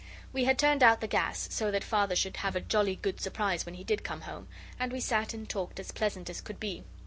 We 0.33 0.45
had 0.45 0.57
turned 0.57 0.81
out 0.81 0.99
the 0.99 1.07
gas, 1.07 1.47
so 1.51 1.69
that 1.69 1.83
Father 1.83 2.15
should 2.15 2.37
have 2.37 2.55
a 2.55 2.59
jolly 2.61 2.95
good 2.95 3.21
surprise 3.21 3.67
when 3.67 3.75
he 3.75 3.83
did 3.83 4.03
come 4.03 4.21
home, 4.21 4.47
and 4.79 4.91
we 4.91 4.99
sat 4.99 5.31
and 5.35 5.47
talked 5.47 5.79
as 5.79 5.91
pleasant 5.91 6.27
as 6.27 6.41
could 6.41 6.59
be. 6.59 6.83